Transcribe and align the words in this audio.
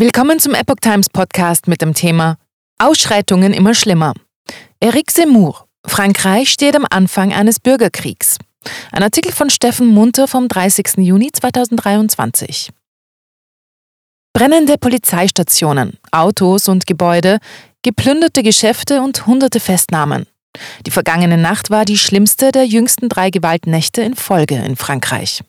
Willkommen 0.00 0.38
zum 0.38 0.54
Epoch 0.54 0.76
Times 0.80 1.10
Podcast 1.10 1.66
mit 1.66 1.82
dem 1.82 1.92
Thema 1.92 2.38
Ausschreitungen 2.78 3.52
immer 3.52 3.74
schlimmer. 3.74 4.14
Eric 4.78 5.10
Zemmour. 5.10 5.66
Frankreich 5.84 6.50
steht 6.50 6.76
am 6.76 6.86
Anfang 6.88 7.32
eines 7.32 7.58
Bürgerkriegs. 7.58 8.38
Ein 8.92 9.02
Artikel 9.02 9.32
von 9.32 9.50
Steffen 9.50 9.88
Munter 9.88 10.28
vom 10.28 10.46
30. 10.46 10.98
Juni 10.98 11.32
2023. 11.32 12.70
Brennende 14.32 14.78
Polizeistationen, 14.78 15.98
Autos 16.12 16.68
und 16.68 16.86
Gebäude, 16.86 17.38
geplünderte 17.82 18.44
Geschäfte 18.44 19.02
und 19.02 19.26
hunderte 19.26 19.58
Festnahmen. 19.58 20.28
Die 20.86 20.92
vergangene 20.92 21.38
Nacht 21.38 21.70
war 21.70 21.84
die 21.84 21.98
schlimmste 21.98 22.52
der 22.52 22.66
jüngsten 22.66 23.08
drei 23.08 23.30
Gewaltnächte 23.30 24.02
in 24.02 24.14
Folge 24.14 24.54
in 24.54 24.76
Frankreich. 24.76 25.42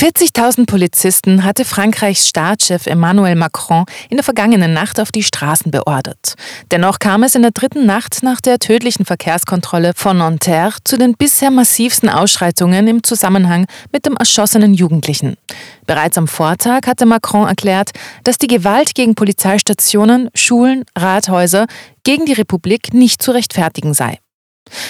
40.000 0.00 0.64
Polizisten 0.64 1.44
hatte 1.44 1.66
Frankreichs 1.66 2.26
Staatschef 2.26 2.86
Emmanuel 2.86 3.34
Macron 3.34 3.84
in 4.08 4.16
der 4.16 4.24
vergangenen 4.24 4.72
Nacht 4.72 4.98
auf 4.98 5.12
die 5.12 5.22
Straßen 5.22 5.70
beordert. 5.70 6.36
Dennoch 6.70 7.00
kam 7.00 7.22
es 7.22 7.34
in 7.34 7.42
der 7.42 7.50
dritten 7.50 7.84
Nacht 7.84 8.22
nach 8.22 8.40
der 8.40 8.58
tödlichen 8.58 9.04
Verkehrskontrolle 9.04 9.92
von 9.94 10.16
Nanterre 10.16 10.78
zu 10.84 10.96
den 10.96 11.16
bisher 11.18 11.50
massivsten 11.50 12.08
Ausschreitungen 12.08 12.88
im 12.88 13.02
Zusammenhang 13.02 13.66
mit 13.92 14.06
dem 14.06 14.16
erschossenen 14.16 14.72
Jugendlichen. 14.72 15.36
Bereits 15.84 16.16
am 16.16 16.28
Vortag 16.28 16.86
hatte 16.86 17.04
Macron 17.04 17.46
erklärt, 17.46 17.90
dass 18.24 18.38
die 18.38 18.46
Gewalt 18.46 18.94
gegen 18.94 19.14
Polizeistationen, 19.14 20.30
Schulen, 20.34 20.86
Rathäuser 20.96 21.66
gegen 22.04 22.24
die 22.24 22.32
Republik 22.32 22.94
nicht 22.94 23.22
zu 23.22 23.32
rechtfertigen 23.32 23.92
sei. 23.92 24.18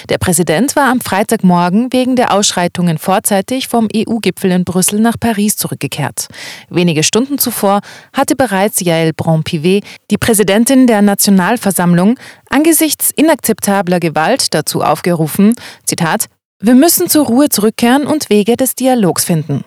Der 0.08 0.18
Präsident 0.18 0.76
war 0.76 0.90
am 0.90 1.00
Freitagmorgen 1.00 1.92
wegen 1.92 2.16
der 2.16 2.34
Ausschreitungen 2.34 2.98
vorzeitig 2.98 3.68
vom 3.68 3.88
EU-Gipfel 3.94 4.50
in 4.50 4.64
Brüssel 4.64 5.00
nach 5.00 5.16
Paris 5.18 5.56
zurückgekehrt. 5.56 6.26
Wenige 6.68 7.02
Stunden 7.02 7.38
zuvor 7.38 7.80
hatte 8.12 8.36
bereits 8.36 8.80
Yael 8.80 9.12
Braun-Pivet, 9.12 9.84
die 10.10 10.18
Präsidentin 10.18 10.86
der 10.86 11.02
Nationalversammlung, 11.02 12.18
angesichts 12.48 13.10
inakzeptabler 13.14 14.00
Gewalt 14.00 14.54
dazu 14.54 14.82
aufgerufen, 14.82 15.54
Zitat, 15.84 16.26
wir 16.60 16.74
müssen 16.74 17.08
zur 17.08 17.26
Ruhe 17.26 17.48
zurückkehren 17.48 18.06
und 18.06 18.28
Wege 18.28 18.56
des 18.56 18.74
Dialogs 18.74 19.24
finden. 19.24 19.64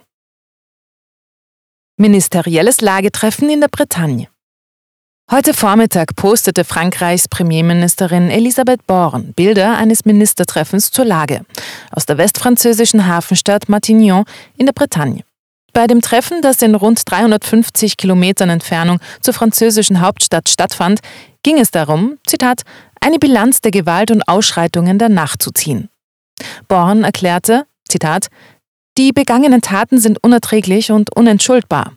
Ministerielles 1.97 2.81
Lagetreffen 2.81 3.50
in 3.50 3.61
der 3.61 3.67
Bretagne. 3.67 4.33
Heute 5.34 5.56
Vormittag 5.56 6.16
postete 6.16 6.64
Frankreichs 6.64 7.28
Premierministerin 7.28 8.30
Elisabeth 8.30 8.86
Born 8.86 9.34
Bilder 9.34 9.75
eines 9.75 10.06
Ministertreffens 10.06 10.92
zur 10.92 11.06
Lage 11.06 11.42
aus 11.90 12.06
der 12.06 12.20
westfranzösischen 12.20 13.08
Hafenstadt 13.08 13.67
Matignon 13.67 14.25
in 14.58 14.67
der 14.67 14.73
Bretagne. 14.73 15.23
Bei 15.73 15.88
dem 15.88 16.02
Treffen, 16.02 16.44
das 16.44 16.62
in 16.62 16.75
rund 16.75 17.02
350 17.03 17.98
Kilometern 17.98 18.52
Entfernung 18.52 19.00
zur 19.22 19.34
französischen 19.34 20.02
Hauptstadt 20.02 20.50
stattfand, 20.50 21.00
ging 21.42 21.58
es 21.58 21.72
darum, 21.72 22.20
Zitat, 22.28 22.62
eine 23.02 23.18
Bilanz 23.18 23.59
der 23.59 23.72
Gewalt 23.72 24.12
und 24.12 24.22
Ausschreitungen 24.28 25.00
der 25.00 25.09
Nacht 25.09 25.42
zu 25.42 25.50
ziehen. 25.50 25.90
Born 26.68 27.03
erklärte, 27.03 27.66
Zitat, 27.90 28.28
die 29.00 29.12
begangenen 29.12 29.62
Taten 29.62 29.97
sind 29.97 30.23
unerträglich 30.23 30.92
und 30.92 31.12
unentschuldbar. 31.12 31.94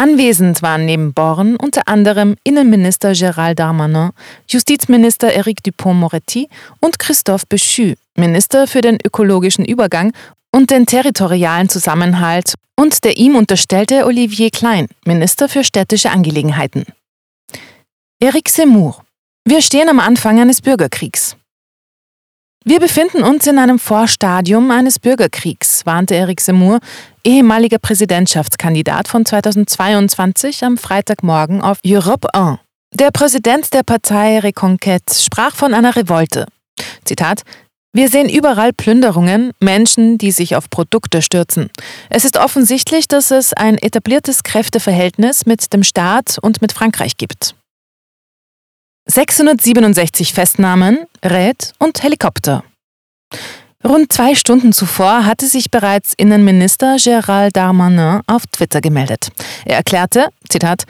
Anwesend 0.00 0.62
waren 0.62 0.86
neben 0.86 1.12
Born 1.12 1.56
unter 1.56 1.86
anderem 1.86 2.36
Innenminister 2.42 3.10
Gérald 3.12 3.56
Darmanin, 3.56 4.12
Justizminister 4.48 5.28
Éric 5.28 5.62
Dupont-Moretti 5.62 6.48
und 6.80 6.98
Christophe 6.98 7.44
Béchu, 7.44 7.96
Minister 8.16 8.66
für 8.66 8.80
den 8.80 8.96
ökologischen 9.04 9.66
Übergang 9.66 10.14
und 10.52 10.70
den 10.70 10.86
territorialen 10.86 11.68
Zusammenhalt, 11.68 12.54
und 12.76 13.04
der 13.04 13.18
ihm 13.18 13.36
unterstellte 13.36 14.06
Olivier 14.06 14.50
Klein, 14.50 14.86
Minister 15.04 15.50
für 15.50 15.64
städtische 15.64 16.10
Angelegenheiten. 16.10 16.86
Eric 18.20 18.48
Seymour. 18.48 19.04
Wir 19.44 19.60
stehen 19.60 19.90
am 19.90 20.00
Anfang 20.00 20.40
eines 20.40 20.62
Bürgerkriegs. 20.62 21.36
Wir 22.64 22.78
befinden 22.78 23.22
uns 23.22 23.46
in 23.46 23.58
einem 23.58 23.78
Vorstadium 23.78 24.70
eines 24.70 24.98
Bürgerkriegs, 24.98 25.86
warnte 25.86 26.14
Eric 26.14 26.42
Seymour, 26.42 26.80
ehemaliger 27.24 27.78
Präsidentschaftskandidat 27.78 29.08
von 29.08 29.24
2022 29.24 30.62
am 30.62 30.76
Freitagmorgen 30.76 31.62
auf 31.62 31.78
Europe 31.86 32.28
1. 32.34 32.58
Der 32.92 33.12
Präsident 33.12 33.72
der 33.72 33.82
Partei 33.82 34.40
Reconquête 34.40 35.24
sprach 35.24 35.56
von 35.56 35.72
einer 35.72 35.96
Revolte. 35.96 36.46
Zitat 37.06 37.44
wir 37.92 38.08
sehen 38.08 38.28
überall 38.28 38.72
Plünderungen, 38.72 39.50
Menschen, 39.58 40.16
die 40.16 40.30
sich 40.30 40.54
auf 40.54 40.70
Produkte 40.70 41.22
stürzen. 41.22 41.70
Es 42.08 42.24
ist 42.24 42.36
offensichtlich, 42.36 43.08
dass 43.08 43.32
es 43.32 43.52
ein 43.52 43.78
etabliertes 43.78 44.44
Kräfteverhältnis 44.44 45.44
mit 45.44 45.72
dem 45.72 45.82
Staat 45.82 46.38
und 46.40 46.62
mit 46.62 46.70
Frankreich 46.70 47.16
gibt. 47.16 47.56
667 49.06 50.32
Festnahmen, 50.32 51.06
Rät 51.24 51.72
und 51.78 52.02
Helikopter. 52.02 52.64
Rund 53.82 54.12
zwei 54.12 54.34
Stunden 54.34 54.72
zuvor 54.72 55.24
hatte 55.24 55.46
sich 55.46 55.70
bereits 55.70 56.12
Innenminister 56.16 56.96
Gérald 56.96 57.52
Darmanin 57.52 58.20
auf 58.26 58.46
Twitter 58.46 58.80
gemeldet. 58.80 59.30
Er 59.64 59.76
erklärte, 59.76 60.28
Zitat, 60.48 60.84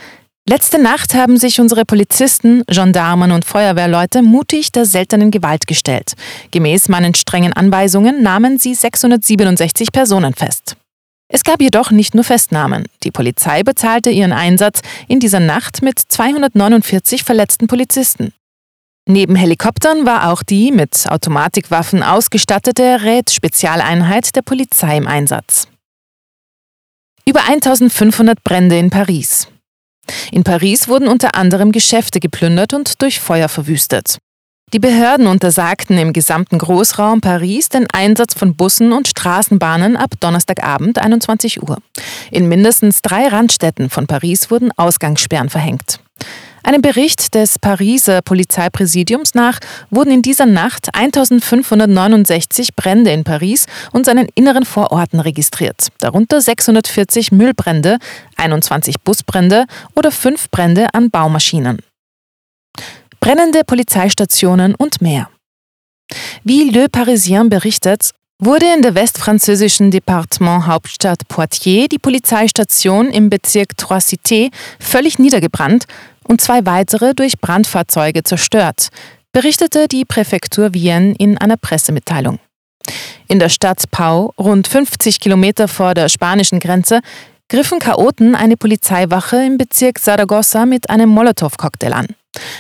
Letzte 0.48 0.80
Nacht 0.80 1.14
haben 1.14 1.36
sich 1.36 1.60
unsere 1.60 1.84
Polizisten, 1.84 2.64
Gendarmen 2.66 3.30
und 3.30 3.44
Feuerwehrleute 3.44 4.22
mutig 4.22 4.72
der 4.72 4.84
seltenen 4.84 5.30
Gewalt 5.30 5.68
gestellt. 5.68 6.14
Gemäß 6.50 6.88
meinen 6.88 7.14
strengen 7.14 7.52
Anweisungen 7.52 8.22
nahmen 8.22 8.58
sie 8.58 8.74
667 8.74 9.92
Personen 9.92 10.34
fest. 10.34 10.76
Es 11.32 11.44
gab 11.44 11.62
jedoch 11.62 11.92
nicht 11.92 12.14
nur 12.14 12.24
Festnahmen. 12.24 12.86
Die 13.04 13.12
Polizei 13.12 13.62
bezahlte 13.62 14.10
ihren 14.10 14.32
Einsatz 14.32 14.80
in 15.06 15.20
dieser 15.20 15.38
Nacht 15.38 15.80
mit 15.80 15.98
249 15.98 17.22
verletzten 17.22 17.68
Polizisten. 17.68 18.32
Neben 19.06 19.36
Helikoptern 19.36 20.04
war 20.06 20.30
auch 20.30 20.42
die 20.42 20.72
mit 20.72 21.06
Automatikwaffen 21.08 22.02
ausgestattete 22.02 23.02
Rätspezialeinheit 23.02 24.34
der 24.34 24.42
Polizei 24.42 24.96
im 24.96 25.06
Einsatz. 25.06 25.68
Über 27.24 27.44
1500 27.44 28.42
Brände 28.42 28.76
in 28.76 28.90
Paris. 28.90 29.46
In 30.32 30.42
Paris 30.42 30.88
wurden 30.88 31.06
unter 31.06 31.36
anderem 31.36 31.70
Geschäfte 31.70 32.18
geplündert 32.18 32.74
und 32.74 33.00
durch 33.02 33.20
Feuer 33.20 33.48
verwüstet. 33.48 34.18
Die 34.72 34.78
Behörden 34.78 35.26
untersagten 35.26 35.98
im 35.98 36.12
gesamten 36.12 36.56
Großraum 36.56 37.20
Paris 37.20 37.70
den 37.70 37.88
Einsatz 37.92 38.34
von 38.34 38.54
Bussen 38.54 38.92
und 38.92 39.08
Straßenbahnen 39.08 39.96
ab 39.96 40.12
Donnerstagabend 40.20 41.00
21 41.00 41.60
Uhr. 41.60 41.78
In 42.30 42.48
mindestens 42.48 43.02
drei 43.02 43.26
Randstädten 43.26 43.90
von 43.90 44.06
Paris 44.06 44.48
wurden 44.48 44.70
Ausgangssperren 44.76 45.50
verhängt. 45.50 45.98
Einem 46.62 46.82
Bericht 46.82 47.34
des 47.34 47.58
Pariser 47.58 48.22
Polizeipräsidiums 48.22 49.34
nach 49.34 49.58
wurden 49.90 50.12
in 50.12 50.22
dieser 50.22 50.46
Nacht 50.46 50.94
1569 50.94 52.76
Brände 52.76 53.10
in 53.10 53.24
Paris 53.24 53.66
und 53.90 54.06
seinen 54.06 54.28
inneren 54.36 54.64
Vororten 54.64 55.18
registriert, 55.18 55.88
darunter 55.98 56.40
640 56.40 57.32
Müllbrände, 57.32 57.98
21 58.36 59.00
Busbrände 59.00 59.64
oder 59.96 60.12
fünf 60.12 60.48
Brände 60.48 60.94
an 60.94 61.10
Baumaschinen 61.10 61.78
brennende 63.20 63.62
Polizeistationen 63.64 64.74
und 64.74 65.00
mehr. 65.00 65.28
Wie 66.42 66.70
Le 66.70 66.88
Parisien 66.88 67.48
berichtet, 67.48 68.10
wurde 68.40 68.66
in 68.74 68.82
der 68.82 68.94
westfranzösischen 68.94 69.90
Departement 69.90 70.66
Hauptstadt 70.66 71.28
Poitiers 71.28 71.88
die 71.88 71.98
Polizeistation 71.98 73.10
im 73.10 73.28
Bezirk 73.28 73.76
Trois-Cités 73.76 74.50
völlig 74.80 75.18
niedergebrannt 75.18 75.84
und 76.26 76.40
zwei 76.40 76.64
weitere 76.64 77.14
durch 77.14 77.38
Brandfahrzeuge 77.38 78.22
zerstört, 78.22 78.88
berichtete 79.32 79.86
die 79.88 80.04
Präfektur 80.04 80.72
Vienne 80.72 81.14
in 81.18 81.36
einer 81.38 81.58
Pressemitteilung. 81.58 82.38
In 83.28 83.38
der 83.38 83.50
Stadt 83.50 83.84
Pau, 83.90 84.32
rund 84.38 84.66
50 84.66 85.20
Kilometer 85.20 85.68
vor 85.68 85.94
der 85.94 86.08
spanischen 86.08 86.58
Grenze, 86.58 87.00
griffen 87.50 87.80
Chaoten 87.80 88.34
eine 88.34 88.56
Polizeiwache 88.56 89.44
im 89.44 89.58
Bezirk 89.58 89.98
Saragossa 89.98 90.64
mit 90.64 90.88
einem 90.88 91.10
Molotow-Cocktail 91.10 91.92
an. 91.92 92.06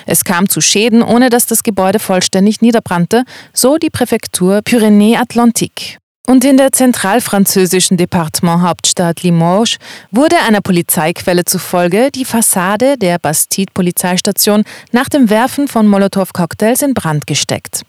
Es 0.04 0.24
kam 0.24 0.48
zu 0.48 0.60
Schäden, 0.60 1.02
ohne 1.02 1.30
dass 1.30 1.46
das 1.46 1.62
Gebäude 1.62 2.00
vollständig 2.00 2.60
niederbrannte, 2.60 3.22
so 3.54 3.78
die 3.78 3.88
Präfektur 3.88 4.58
Pyrénées-Atlantique. 4.58 5.96
Und 6.26 6.44
in 6.44 6.56
der 6.56 6.72
zentralfranzösischen 6.72 7.96
Departementhauptstadt 7.96 9.22
Limoges 9.22 9.78
wurde 10.10 10.36
einer 10.46 10.60
Polizeiquelle 10.60 11.44
zufolge 11.44 12.10
die 12.10 12.24
Fassade 12.24 12.98
der 12.98 13.18
Bastide-Polizeistation 13.18 14.64
nach 14.92 15.08
dem 15.08 15.30
Werfen 15.30 15.68
von 15.68 15.86
Molotow-Cocktails 15.86 16.82
in 16.82 16.94
Brand 16.94 17.26
gesteckt. 17.26 17.82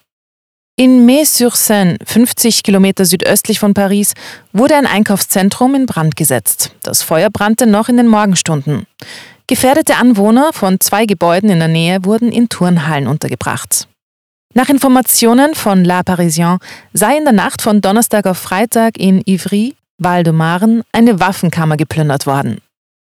In 0.78 1.06
Metz-sur-Seine, 1.06 1.98
50 2.04 2.64
Kilometer 2.64 3.06
südöstlich 3.06 3.60
von 3.60 3.76
Paris, 3.76 4.14
wurde 4.52 4.76
ein 4.76 4.88
Einkaufszentrum 4.88 5.76
in 5.76 5.86
Brand 5.86 6.16
gesetzt. 6.16 6.72
Das 6.82 7.04
Feuer 7.04 7.30
brannte 7.30 7.68
noch 7.68 7.88
in 7.88 7.98
den 7.98 8.08
Morgenstunden. 8.08 8.88
Gefährdete 9.46 9.98
Anwohner 9.98 10.54
von 10.54 10.80
zwei 10.80 11.06
Gebäuden 11.06 11.52
in 11.52 11.60
der 11.60 11.68
Nähe 11.68 12.04
wurden 12.04 12.32
in 12.32 12.50
Turnhallen 12.50 13.06
untergebracht. 13.06 13.88
Nach 14.56 14.70
Informationen 14.70 15.54
von 15.54 15.86
La 15.86 16.02
Parisien 16.04 16.58
sei 16.94 17.16
in 17.16 17.26
der 17.26 17.34
Nacht 17.34 17.62
von 17.62 17.82
Donnerstag 17.82 18.26
auf 18.26 18.40
Freitag 18.40 18.98
in 18.98 19.22
Ivry, 19.26 19.76
Val 20.00 20.24
de 20.24 20.34
Maren, 20.34 20.82
eine 20.92 21.20
Waffenkammer 21.20 21.78
geplündert 21.78 22.26
worden. 22.26 22.60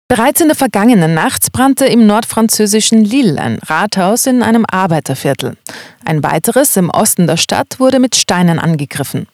Bereits 0.08 0.40
in 0.40 0.48
der 0.48 0.56
vergangenen 0.56 1.12
Nacht 1.12 1.52
brannte 1.52 1.84
im 1.84 2.06
nordfranzösischen 2.06 3.04
Lille 3.04 3.38
ein 3.38 3.58
Rathaus 3.58 4.24
in 4.24 4.42
einem 4.42 4.64
Arbeiterviertel. 4.66 5.58
Ein 6.02 6.22
weiteres 6.22 6.78
im 6.78 6.88
Osten 6.88 7.26
der 7.26 7.36
Stadt 7.36 7.78
wurde 7.78 7.98
mit 7.98 8.16
Steinen 8.16 8.58
angegriffen. 8.58 9.28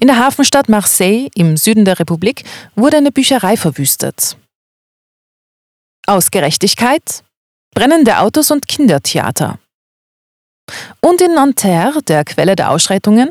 In 0.00 0.08
der 0.08 0.18
Hafenstadt 0.18 0.68
Marseille 0.68 1.28
im 1.36 1.56
Süden 1.56 1.84
der 1.84 2.00
Republik 2.00 2.42
wurde 2.74 2.96
eine 2.96 3.12
Bücherei 3.12 3.56
verwüstet. 3.56 4.36
Aus 6.08 6.32
Gerechtigkeit, 6.32 7.22
brennende 7.72 8.18
Autos 8.18 8.50
und 8.50 8.66
Kindertheater. 8.66 9.60
Und 11.00 11.20
in 11.20 11.34
Nanterre, 11.34 12.02
der 12.02 12.24
Quelle 12.24 12.56
der 12.56 12.70
Ausschreitungen, 12.70 13.30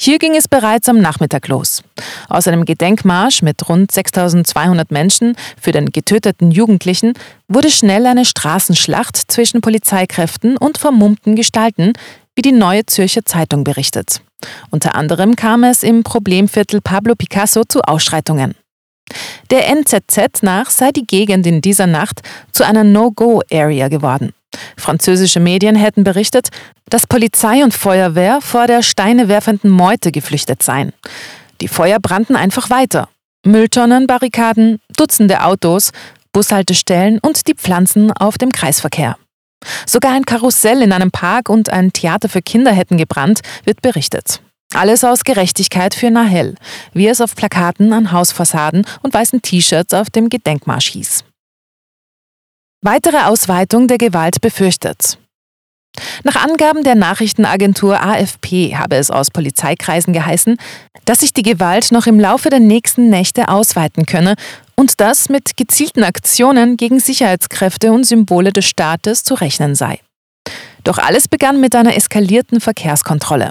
hier 0.00 0.18
ging 0.18 0.36
es 0.36 0.46
bereits 0.46 0.88
am 0.88 1.00
Nachmittag 1.00 1.48
los. 1.48 1.82
Aus 2.28 2.46
einem 2.46 2.64
Gedenkmarsch 2.64 3.42
mit 3.42 3.68
rund 3.68 3.90
6200 3.90 4.92
Menschen 4.92 5.34
für 5.60 5.72
den 5.72 5.90
getöteten 5.90 6.52
Jugendlichen 6.52 7.14
wurde 7.48 7.68
schnell 7.68 8.06
eine 8.06 8.24
Straßenschlacht 8.24 9.16
zwischen 9.16 9.60
Polizeikräften 9.60 10.56
und 10.56 10.78
vermummten 10.78 11.34
Gestalten, 11.34 11.94
wie 12.36 12.42
die 12.42 12.52
Neue 12.52 12.86
Zürcher 12.86 13.24
Zeitung 13.24 13.64
berichtet. 13.64 14.20
Unter 14.70 14.94
anderem 14.94 15.34
kam 15.34 15.64
es 15.64 15.82
im 15.82 16.04
Problemviertel 16.04 16.80
Pablo 16.80 17.16
Picasso 17.16 17.64
zu 17.64 17.82
Ausschreitungen. 17.82 18.54
Der 19.50 19.66
NZZ 19.68 20.42
nach 20.42 20.70
sei 20.70 20.92
die 20.92 21.06
Gegend 21.06 21.44
in 21.46 21.60
dieser 21.60 21.88
Nacht 21.88 22.20
zu 22.52 22.64
einer 22.64 22.84
No-Go-Area 22.84 23.88
geworden. 23.88 24.32
Französische 24.76 25.40
Medien 25.40 25.76
hätten 25.76 26.04
berichtet, 26.04 26.48
dass 26.88 27.06
Polizei 27.06 27.62
und 27.62 27.74
Feuerwehr 27.74 28.40
vor 28.40 28.66
der 28.66 28.82
steinewerfenden 28.82 29.70
Meute 29.70 30.12
geflüchtet 30.12 30.62
seien. 30.62 30.92
Die 31.60 31.68
Feuer 31.68 31.98
brannten 32.00 32.36
einfach 32.36 32.70
weiter. 32.70 33.08
Mülltonnen, 33.44 34.06
Barrikaden, 34.06 34.80
Dutzende 34.96 35.44
Autos, 35.44 35.92
Bushaltestellen 36.32 37.18
und 37.20 37.46
die 37.48 37.54
Pflanzen 37.54 38.12
auf 38.12 38.38
dem 38.38 38.52
Kreisverkehr. 38.52 39.16
Sogar 39.86 40.12
ein 40.12 40.24
Karussell 40.24 40.82
in 40.82 40.92
einem 40.92 41.10
Park 41.10 41.48
und 41.48 41.70
ein 41.70 41.92
Theater 41.92 42.28
für 42.28 42.42
Kinder 42.42 42.72
hätten 42.72 42.96
gebrannt, 42.96 43.40
wird 43.64 43.82
berichtet. 43.82 44.40
Alles 44.74 45.02
aus 45.02 45.24
Gerechtigkeit 45.24 45.94
für 45.94 46.10
Nahel, 46.10 46.54
wie 46.92 47.08
es 47.08 47.20
auf 47.20 47.34
Plakaten 47.34 47.92
an 47.92 48.12
Hausfassaden 48.12 48.86
und 49.02 49.14
weißen 49.14 49.40
T-Shirts 49.40 49.94
auf 49.94 50.10
dem 50.10 50.28
Gedenkmarsch 50.28 50.90
hieß. 50.90 51.24
Weitere 52.80 53.24
Ausweitung 53.24 53.88
der 53.88 53.98
Gewalt 53.98 54.40
befürchtet. 54.40 55.18
Nach 56.22 56.36
Angaben 56.36 56.84
der 56.84 56.94
Nachrichtenagentur 56.94 58.00
AFP 58.00 58.76
habe 58.76 58.96
es 58.96 59.10
aus 59.10 59.32
Polizeikreisen 59.32 60.12
geheißen, 60.12 60.56
dass 61.04 61.20
sich 61.20 61.32
die 61.32 61.42
Gewalt 61.42 61.90
noch 61.90 62.06
im 62.06 62.20
Laufe 62.20 62.50
der 62.50 62.60
nächsten 62.60 63.10
Nächte 63.10 63.48
ausweiten 63.48 64.06
könne 64.06 64.36
und 64.76 65.00
dass 65.00 65.28
mit 65.28 65.56
gezielten 65.56 66.04
Aktionen 66.04 66.76
gegen 66.76 67.00
Sicherheitskräfte 67.00 67.90
und 67.90 68.04
Symbole 68.04 68.52
des 68.52 68.66
Staates 68.66 69.24
zu 69.24 69.34
rechnen 69.34 69.74
sei. 69.74 69.98
Doch 70.84 70.98
alles 70.98 71.26
begann 71.26 71.60
mit 71.60 71.74
einer 71.74 71.96
eskalierten 71.96 72.60
Verkehrskontrolle. 72.60 73.50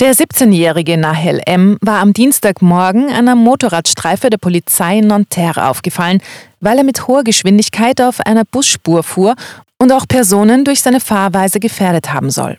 Der 0.00 0.14
17-jährige 0.14 0.96
Nahel 0.96 1.42
M. 1.44 1.76
war 1.82 2.00
am 2.00 2.14
Dienstagmorgen 2.14 3.10
einer 3.10 3.34
Motorradstreife 3.34 4.30
der 4.30 4.38
Polizei 4.38 4.98
in 4.98 5.08
Nanterre 5.08 5.68
aufgefallen, 5.68 6.22
weil 6.60 6.78
er 6.78 6.84
mit 6.84 7.08
hoher 7.08 7.24
Geschwindigkeit 7.24 8.00
auf 8.00 8.20
einer 8.20 8.44
Busspur 8.44 9.02
fuhr 9.02 9.34
und 9.78 9.92
auch 9.92 10.06
Personen 10.06 10.64
durch 10.64 10.82
seine 10.82 11.00
Fahrweise 11.00 11.60
gefährdet 11.60 12.12
haben 12.12 12.30
soll. 12.30 12.58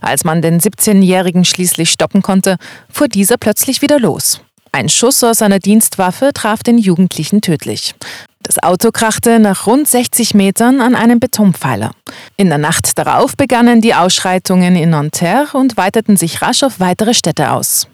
Als 0.00 0.24
man 0.24 0.42
den 0.42 0.60
17-Jährigen 0.60 1.44
schließlich 1.44 1.90
stoppen 1.90 2.22
konnte, 2.22 2.56
fuhr 2.90 3.08
dieser 3.08 3.36
plötzlich 3.36 3.82
wieder 3.82 3.98
los. 3.98 4.40
Ein 4.70 4.88
Schuss 4.88 5.22
aus 5.22 5.42
einer 5.42 5.58
Dienstwaffe 5.58 6.30
traf 6.32 6.62
den 6.62 6.78
Jugendlichen 6.78 7.42
tödlich. 7.42 7.94
Das 8.42 8.62
Auto 8.62 8.90
krachte 8.90 9.38
nach 9.38 9.66
rund 9.66 9.86
60 9.86 10.34
Metern 10.34 10.80
an 10.80 10.94
einem 10.94 11.20
Betonpfeiler. 11.20 11.92
In 12.36 12.48
der 12.48 12.58
Nacht 12.58 12.98
darauf 12.98 13.36
begannen 13.36 13.80
die 13.80 13.94
Ausschreitungen 13.94 14.74
in 14.74 14.90
Nanterre 14.90 15.56
und 15.56 15.76
weiteten 15.76 16.16
sich 16.16 16.42
rasch 16.42 16.62
auf 16.62 16.80
weitere 16.80 17.14
Städte 17.14 17.52
aus. 17.52 17.86